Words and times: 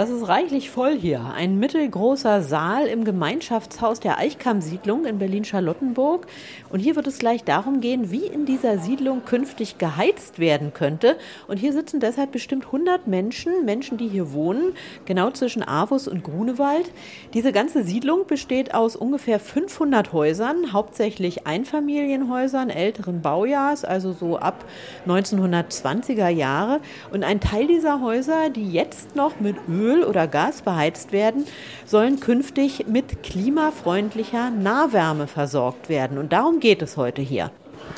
Das 0.00 0.08
ist 0.08 0.28
reichlich 0.28 0.70
voll 0.70 0.98
hier. 0.98 1.20
Ein 1.34 1.58
mittelgroßer 1.58 2.40
Saal 2.40 2.86
im 2.86 3.04
Gemeinschaftshaus 3.04 4.00
der 4.00 4.16
Eichkamm-Siedlung 4.16 5.04
in 5.04 5.18
Berlin-Charlottenburg. 5.18 6.26
Und 6.70 6.80
hier 6.80 6.96
wird 6.96 7.06
es 7.06 7.18
gleich 7.18 7.44
darum 7.44 7.82
gehen, 7.82 8.10
wie 8.10 8.24
in 8.24 8.46
dieser 8.46 8.78
Siedlung 8.78 9.26
künftig 9.26 9.76
geheizt 9.76 10.38
werden 10.38 10.72
könnte. 10.72 11.18
Und 11.48 11.58
hier 11.58 11.74
sitzen 11.74 12.00
deshalb 12.00 12.32
bestimmt 12.32 12.64
100 12.64 13.08
Menschen, 13.08 13.66
Menschen, 13.66 13.98
die 13.98 14.08
hier 14.08 14.32
wohnen, 14.32 14.72
genau 15.04 15.32
zwischen 15.32 15.62
Avus 15.62 16.08
und 16.08 16.24
Grunewald. 16.24 16.90
Diese 17.34 17.52
ganze 17.52 17.84
Siedlung 17.84 18.26
besteht 18.26 18.72
aus 18.72 18.96
ungefähr 18.96 19.38
500 19.38 20.14
Häusern, 20.14 20.72
hauptsächlich 20.72 21.46
Einfamilienhäusern 21.46 22.70
älteren 22.70 23.20
Baujahrs, 23.20 23.84
also 23.84 24.14
so 24.14 24.38
ab 24.38 24.64
1920er 25.06 26.28
Jahre. 26.28 26.80
Und 27.12 27.22
ein 27.22 27.40
Teil 27.40 27.66
dieser 27.66 28.00
Häuser, 28.00 28.48
die 28.48 28.72
jetzt 28.72 29.14
noch 29.14 29.40
mit 29.40 29.56
Öl 29.68 29.89
Öl 29.90 30.04
oder 30.04 30.26
Gas 30.26 30.62
beheizt 30.62 31.12
werden, 31.12 31.46
sollen 31.84 32.20
künftig 32.20 32.86
mit 32.86 33.22
klimafreundlicher 33.22 34.50
Nahwärme 34.50 35.26
versorgt 35.26 35.88
werden. 35.88 36.18
Und 36.18 36.32
darum 36.32 36.60
geht 36.60 36.82
es 36.82 36.96
heute 36.96 37.22
hier. 37.22 37.50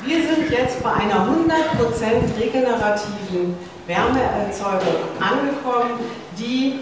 Wir 0.05 0.17
sind 0.17 0.49
jetzt 0.49 0.81
bei 0.81 0.91
einer 0.91 1.27
100% 1.27 2.41
regenerativen 2.41 3.55
Wärmeerzeugung 3.85 4.95
angekommen, 5.19 5.99
die 6.37 6.79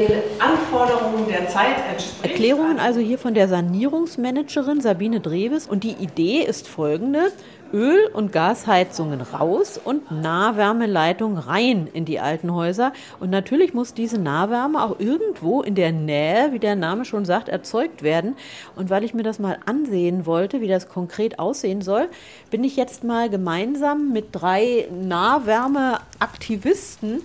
den 0.00 0.22
Anforderungen 0.38 1.28
der 1.28 1.48
Zeit 1.48 1.76
entspricht. 1.90 2.24
Erklärungen 2.24 2.78
also 2.78 3.00
hier 3.00 3.18
von 3.18 3.34
der 3.34 3.48
Sanierungsmanagerin 3.48 4.80
Sabine 4.80 5.18
Dreves. 5.20 5.66
Und 5.66 5.82
die 5.84 5.92
Idee 5.92 6.42
ist 6.42 6.68
folgende. 6.68 7.32
Öl- 7.72 8.10
und 8.12 8.32
Gasheizungen 8.32 9.22
raus 9.22 9.80
und 9.82 10.10
Nahwärmeleitung 10.10 11.38
rein 11.38 11.88
in 11.92 12.04
die 12.04 12.18
alten 12.20 12.52
Häuser. 12.52 12.92
Und 13.18 13.30
natürlich 13.30 13.72
muss 13.72 13.94
diese 13.94 14.18
Nahwärme 14.18 14.82
auch 14.82 15.00
irgendwo 15.00 15.62
in 15.62 15.74
der 15.74 15.90
Nähe, 15.90 16.52
wie 16.52 16.58
der 16.58 16.76
Name 16.76 17.06
schon 17.06 17.24
sagt, 17.24 17.48
erzeugt 17.48 18.02
werden. 18.02 18.36
Und 18.76 18.90
weil 18.90 19.04
ich 19.04 19.14
mir 19.14 19.22
das 19.22 19.38
mal 19.38 19.56
ansehen 19.64 20.26
wollte, 20.26 20.60
wie 20.60 20.68
das 20.68 20.90
konkret 20.90 21.38
aussehen 21.38 21.80
soll, 21.80 22.08
bin 22.50 22.62
ich 22.62 22.76
jetzt 22.76 23.04
mal 23.04 23.30
gemeinsam 23.30 24.12
mit 24.12 24.26
drei 24.32 24.86
Nahwärmeaktivisten, 24.90 27.22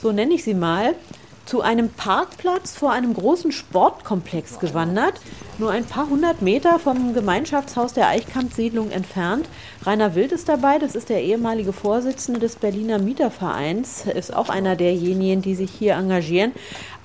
so 0.00 0.12
nenne 0.12 0.34
ich 0.34 0.44
sie 0.44 0.54
mal, 0.54 0.94
zu 1.48 1.62
einem 1.62 1.88
Parkplatz 1.88 2.76
vor 2.76 2.92
einem 2.92 3.14
großen 3.14 3.52
Sportkomplex 3.52 4.58
gewandert, 4.58 5.14
nur 5.56 5.70
ein 5.70 5.86
paar 5.86 6.10
hundert 6.10 6.42
Meter 6.42 6.78
vom 6.78 7.14
Gemeinschaftshaus 7.14 7.94
der 7.94 8.08
Eichkamp-Siedlung 8.08 8.90
entfernt. 8.90 9.48
Rainer 9.86 10.14
Wild 10.14 10.32
ist 10.32 10.50
dabei, 10.50 10.78
das 10.78 10.94
ist 10.94 11.08
der 11.08 11.22
ehemalige 11.22 11.72
Vorsitzende 11.72 12.38
des 12.38 12.56
Berliner 12.56 12.98
Mietervereins, 12.98 14.04
ist 14.14 14.36
auch 14.36 14.50
einer 14.50 14.76
derjenigen, 14.76 15.40
die 15.40 15.54
sich 15.54 15.70
hier 15.70 15.94
engagieren. 15.94 16.52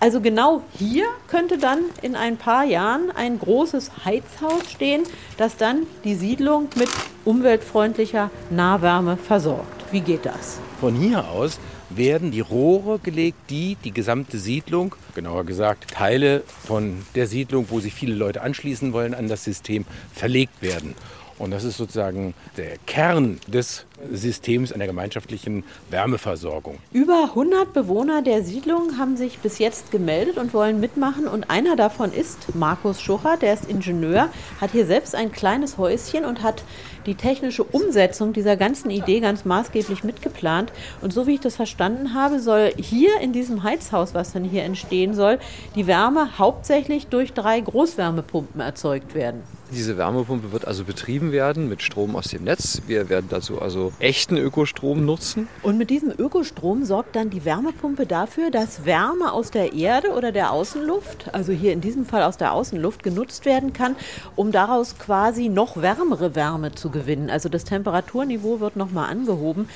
Also 0.01 0.19
genau 0.19 0.61
hier 0.77 1.05
könnte 1.29 1.57
dann 1.57 1.79
in 2.01 2.17
ein 2.17 2.35
paar 2.35 2.65
Jahren 2.65 3.11
ein 3.15 3.39
großes 3.39 3.91
Heizhaus 4.03 4.69
stehen, 4.69 5.03
das 5.37 5.55
dann 5.55 5.83
die 6.03 6.15
Siedlung 6.15 6.67
mit 6.75 6.89
umweltfreundlicher 7.23 8.29
Nahwärme 8.49 9.15
versorgt. 9.15 9.85
Wie 9.91 10.01
geht 10.01 10.25
das? 10.25 10.59
Von 10.81 10.95
hier 10.95 11.29
aus 11.29 11.59
werden 11.97 12.31
die 12.31 12.39
Rohre 12.39 12.99
gelegt, 12.99 13.37
die 13.49 13.77
die 13.83 13.91
gesamte 13.91 14.39
Siedlung, 14.39 14.95
genauer 15.15 15.45
gesagt 15.45 15.91
Teile 15.91 16.43
von 16.65 17.05
der 17.15 17.27
Siedlung, 17.27 17.67
wo 17.69 17.79
sich 17.79 17.93
viele 17.93 18.15
Leute 18.15 18.41
anschließen 18.41 18.93
wollen 18.93 19.13
an 19.13 19.27
das 19.27 19.43
System, 19.43 19.85
verlegt 20.13 20.61
werden. 20.61 20.95
Und 21.39 21.51
das 21.51 21.63
ist 21.63 21.77
sozusagen 21.77 22.33
der 22.57 22.77
Kern 22.85 23.39
des 23.47 23.85
Systems 24.11 24.71
einer 24.71 24.85
gemeinschaftlichen 24.85 25.63
Wärmeversorgung. 25.89 26.77
Über 26.91 27.29
100 27.29 27.73
Bewohner 27.73 28.21
der 28.21 28.43
Siedlung 28.43 28.97
haben 28.97 29.17
sich 29.17 29.39
bis 29.39 29.59
jetzt 29.59 29.91
gemeldet 29.91 30.37
und 30.37 30.53
wollen 30.53 30.79
mitmachen. 30.79 31.27
Und 31.27 31.49
einer 31.49 31.75
davon 31.75 32.11
ist 32.11 32.55
Markus 32.55 33.01
Schucher, 33.01 33.37
der 33.37 33.53
ist 33.53 33.65
Ingenieur, 33.65 34.29
hat 34.61 34.71
hier 34.71 34.85
selbst 34.85 35.15
ein 35.15 35.31
kleines 35.31 35.77
Häuschen 35.77 36.25
und 36.25 36.43
hat 36.43 36.63
die 37.05 37.15
technische 37.15 37.63
Umsetzung 37.63 38.33
dieser 38.33 38.55
ganzen 38.55 38.89
Idee 38.89 39.19
ganz 39.19 39.45
maßgeblich 39.45 40.03
mitgeplant. 40.03 40.71
Und 41.01 41.13
so 41.13 41.27
wie 41.27 41.35
ich 41.35 41.39
das 41.41 41.55
verstanden 41.55 42.13
habe, 42.13 42.39
soll 42.39 42.73
hier 42.77 43.19
in 43.21 43.33
diesem 43.33 43.63
Heizhaus, 43.63 44.13
was 44.13 44.33
dann 44.33 44.43
hier 44.43 44.63
entstehen 44.63 45.13
soll, 45.13 45.39
die 45.75 45.87
Wärme 45.87 46.37
hauptsächlich 46.37 47.07
durch 47.07 47.33
drei 47.33 47.59
Großwärmepumpen 47.59 48.61
erzeugt 48.61 49.15
werden. 49.15 49.43
Diese 49.71 49.97
Wärmepumpe 49.97 50.51
wird 50.51 50.67
also 50.67 50.83
betrieben 50.83 51.31
werden 51.31 51.67
mit 51.67 51.81
Strom 51.81 52.15
aus 52.15 52.25
dem 52.25 52.43
Netz. 52.43 52.81
Wir 52.85 53.09
werden 53.09 53.27
dazu 53.29 53.61
also 53.61 53.91
echten 53.99 54.37
Ökostrom 54.37 55.05
nutzen. 55.05 55.47
Und 55.63 55.77
mit 55.77 55.89
diesem 55.89 56.11
Ökostrom 56.15 56.85
sorgt 56.85 57.15
dann 57.15 57.29
die 57.29 57.43
Wärmepumpe 57.43 58.05
dafür, 58.05 58.51
dass 58.51 58.85
Wärme 58.85 59.31
aus 59.31 59.51
der 59.51 59.73
Erde 59.73 60.11
oder 60.11 60.31
der 60.31 60.51
Außenluft, 60.51 61.33
also 61.33 61.53
hier 61.53 61.73
in 61.73 61.81
diesem 61.81 62.05
Fall 62.05 62.23
aus 62.23 62.37
der 62.37 62.53
Außenluft, 62.53 63.01
genutzt 63.03 63.45
werden 63.45 63.73
kann, 63.73 63.95
um 64.35 64.51
daraus 64.51 64.99
quasi 64.99 65.49
noch 65.49 65.81
wärmere 65.81 66.35
Wärme 66.35 66.73
zu 66.73 66.91
gewinnen. 66.91 67.29
Also 67.29 67.49
das 67.49 67.63
Temperaturniveau 67.63 68.59
wird 68.59 68.75
nochmal 68.75 69.09
angehoben. 69.09 69.69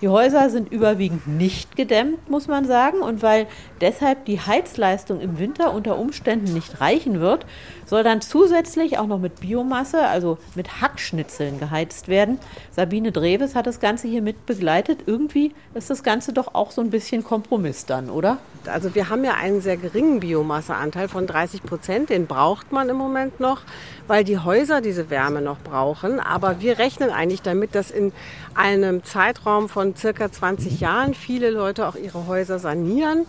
Die 0.00 0.08
Häuser 0.08 0.50
sind 0.50 0.72
überwiegend 0.72 1.26
nicht 1.26 1.76
gedämmt, 1.76 2.28
muss 2.28 2.48
man 2.48 2.64
sagen. 2.64 3.02
Und 3.02 3.22
weil 3.22 3.46
deshalb 3.80 4.24
die 4.24 4.40
Heizleistung 4.40 5.20
im 5.20 5.38
Winter 5.38 5.74
unter 5.74 5.98
Umständen 5.98 6.52
nicht 6.54 6.80
reichen 6.80 7.20
wird, 7.20 7.44
soll 7.86 8.02
dann 8.02 8.20
zusätzlich 8.20 8.98
auch 8.98 9.06
noch 9.06 9.18
mit 9.18 9.41
Biomasse, 9.42 10.06
also 10.06 10.38
mit 10.54 10.80
Hackschnitzeln 10.80 11.58
geheizt 11.58 12.08
werden. 12.08 12.38
Sabine 12.70 13.12
Dreves 13.12 13.54
hat 13.54 13.66
das 13.66 13.80
Ganze 13.80 14.08
hier 14.08 14.22
mit 14.22 14.46
begleitet. 14.46 15.00
Irgendwie 15.06 15.52
ist 15.74 15.90
das 15.90 16.02
Ganze 16.02 16.32
doch 16.32 16.54
auch 16.54 16.70
so 16.70 16.80
ein 16.80 16.90
bisschen 16.90 17.22
Kompromiss 17.22 17.84
dann, 17.84 18.08
oder? 18.08 18.38
Also 18.66 18.94
wir 18.94 19.10
haben 19.10 19.24
ja 19.24 19.34
einen 19.34 19.60
sehr 19.60 19.76
geringen 19.76 20.20
Biomasseanteil 20.20 21.08
von 21.08 21.26
30 21.26 21.62
Prozent. 21.64 22.10
Den 22.10 22.26
braucht 22.26 22.72
man 22.72 22.88
im 22.88 22.96
Moment 22.96 23.40
noch, 23.40 23.62
weil 24.06 24.24
die 24.24 24.38
Häuser 24.38 24.80
diese 24.80 25.10
Wärme 25.10 25.42
noch 25.42 25.58
brauchen. 25.58 26.20
Aber 26.20 26.60
wir 26.60 26.78
rechnen 26.78 27.10
eigentlich 27.10 27.42
damit, 27.42 27.74
dass 27.74 27.90
in 27.90 28.12
einem 28.54 29.04
Zeitraum 29.04 29.68
von 29.68 29.96
circa 29.96 30.30
20 30.30 30.80
Jahren 30.80 31.14
viele 31.14 31.50
Leute 31.50 31.86
auch 31.86 31.96
ihre 31.96 32.26
Häuser 32.26 32.58
sanieren 32.58 33.26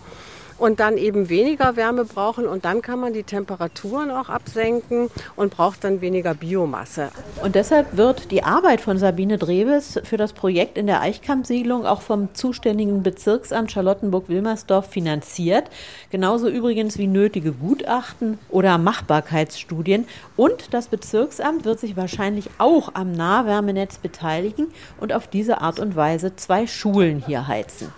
und 0.58 0.80
dann 0.80 0.96
eben 0.96 1.28
weniger 1.28 1.76
Wärme 1.76 2.04
brauchen 2.04 2.46
und 2.46 2.64
dann 2.64 2.82
kann 2.82 3.00
man 3.00 3.12
die 3.12 3.22
Temperaturen 3.22 4.10
auch 4.10 4.28
absenken 4.28 5.10
und 5.36 5.54
braucht 5.54 5.84
dann 5.84 6.00
weniger 6.00 6.34
Biomasse. 6.34 7.10
Und 7.42 7.54
deshalb 7.54 7.96
wird 7.96 8.30
die 8.30 8.42
Arbeit 8.42 8.80
von 8.80 8.98
Sabine 8.98 9.38
Dreves 9.38 10.00
für 10.04 10.16
das 10.16 10.32
Projekt 10.32 10.78
in 10.78 10.86
der 10.86 11.00
Eichkamp-Siedlung 11.00 11.86
auch 11.86 12.02
vom 12.02 12.34
zuständigen 12.34 13.02
Bezirksamt 13.02 13.72
Charlottenburg-Wilmersdorf 13.72 14.86
finanziert. 14.86 15.70
Genauso 16.10 16.48
übrigens 16.48 16.98
wie 16.98 17.06
nötige 17.06 17.52
Gutachten 17.52 18.38
oder 18.48 18.78
Machbarkeitsstudien. 18.78 20.06
Und 20.36 20.72
das 20.72 20.88
Bezirksamt 20.88 21.64
wird 21.64 21.80
sich 21.80 21.96
wahrscheinlich 21.96 22.50
auch 22.58 22.90
am 22.94 23.12
Nahwärmenetz 23.12 23.98
beteiligen 23.98 24.68
und 25.00 25.12
auf 25.12 25.26
diese 25.26 25.60
Art 25.60 25.80
und 25.80 25.96
Weise 25.96 26.36
zwei 26.36 26.66
Schulen 26.66 27.22
hier 27.24 27.48
heizen. 27.48 27.92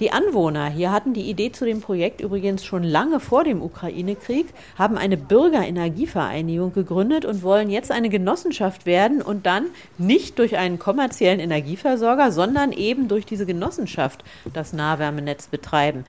Die 0.00 0.10
Anwohner 0.10 0.68
hier 0.68 0.90
hatten 0.90 1.14
die 1.14 1.30
Idee 1.30 1.52
zu 1.52 1.64
dem 1.64 1.80
Projekt 1.80 2.20
übrigens 2.20 2.64
schon 2.64 2.82
lange 2.82 3.20
vor 3.20 3.44
dem 3.44 3.62
Ukraine-Krieg, 3.62 4.46
haben 4.76 4.98
eine 4.98 5.16
Bürgerenergievereinigung 5.16 6.72
gegründet 6.72 7.24
und 7.24 7.42
wollen 7.42 7.70
jetzt 7.70 7.92
eine 7.92 8.08
Genossenschaft 8.08 8.86
werden 8.86 9.22
und 9.22 9.46
dann 9.46 9.66
nicht 9.96 10.38
durch 10.40 10.56
einen 10.56 10.80
kommerziellen 10.80 11.38
Energieversorger, 11.38 12.32
sondern 12.32 12.72
eben 12.72 13.06
durch 13.06 13.24
diese 13.24 13.46
Genossenschaft 13.46 14.24
das 14.52 14.72
Nahwärmenetz 14.72 15.46
betreiben. 15.46 16.04